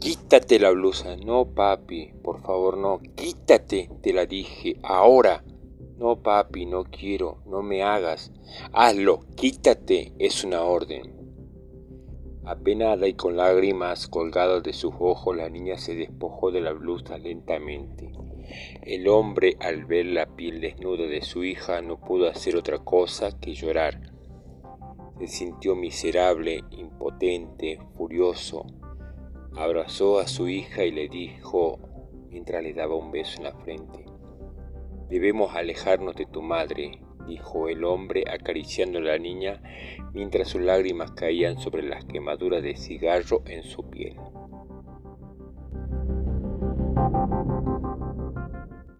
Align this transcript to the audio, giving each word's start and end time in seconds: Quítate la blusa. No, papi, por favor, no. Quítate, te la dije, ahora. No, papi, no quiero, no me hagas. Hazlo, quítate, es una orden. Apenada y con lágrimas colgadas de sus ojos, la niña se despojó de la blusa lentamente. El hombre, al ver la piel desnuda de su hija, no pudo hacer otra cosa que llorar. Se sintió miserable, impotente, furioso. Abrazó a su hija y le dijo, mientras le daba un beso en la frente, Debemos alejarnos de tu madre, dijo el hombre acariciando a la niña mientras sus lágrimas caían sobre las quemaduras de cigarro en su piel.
Quítate 0.00 0.58
la 0.58 0.70
blusa. 0.70 1.16
No, 1.16 1.54
papi, 1.54 2.12
por 2.22 2.42
favor, 2.42 2.76
no. 2.76 3.00
Quítate, 3.14 3.90
te 4.02 4.12
la 4.12 4.26
dije, 4.26 4.76
ahora. 4.82 5.44
No, 5.96 6.22
papi, 6.22 6.66
no 6.66 6.84
quiero, 6.84 7.42
no 7.46 7.62
me 7.62 7.82
hagas. 7.82 8.32
Hazlo, 8.72 9.24
quítate, 9.36 10.12
es 10.18 10.42
una 10.44 10.62
orden. 10.62 11.22
Apenada 12.44 13.06
y 13.06 13.14
con 13.14 13.36
lágrimas 13.36 14.08
colgadas 14.08 14.64
de 14.64 14.72
sus 14.72 14.92
ojos, 14.98 15.36
la 15.36 15.48
niña 15.48 15.78
se 15.78 15.94
despojó 15.94 16.50
de 16.50 16.60
la 16.60 16.72
blusa 16.72 17.18
lentamente. 17.18 18.10
El 18.82 19.06
hombre, 19.06 19.56
al 19.60 19.84
ver 19.84 20.06
la 20.06 20.26
piel 20.26 20.60
desnuda 20.60 21.06
de 21.06 21.22
su 21.22 21.44
hija, 21.44 21.80
no 21.82 22.00
pudo 22.00 22.28
hacer 22.28 22.56
otra 22.56 22.78
cosa 22.78 23.38
que 23.38 23.54
llorar. 23.54 24.12
Se 25.20 25.28
sintió 25.28 25.76
miserable, 25.76 26.64
impotente, 26.72 27.78
furioso. 27.96 28.66
Abrazó 29.56 30.18
a 30.18 30.26
su 30.26 30.48
hija 30.48 30.84
y 30.84 30.90
le 30.90 31.08
dijo, 31.08 31.78
mientras 32.30 32.62
le 32.62 32.72
daba 32.72 32.96
un 32.96 33.10
beso 33.10 33.38
en 33.38 33.44
la 33.44 33.52
frente, 33.52 34.06
Debemos 35.12 35.54
alejarnos 35.54 36.16
de 36.16 36.24
tu 36.24 36.40
madre, 36.40 36.98
dijo 37.26 37.68
el 37.68 37.84
hombre 37.84 38.24
acariciando 38.32 38.98
a 38.98 39.02
la 39.02 39.18
niña 39.18 39.62
mientras 40.14 40.48
sus 40.48 40.62
lágrimas 40.62 41.10
caían 41.10 41.58
sobre 41.58 41.82
las 41.82 42.06
quemaduras 42.06 42.62
de 42.62 42.74
cigarro 42.76 43.42
en 43.44 43.62
su 43.62 43.90
piel. 43.90 44.16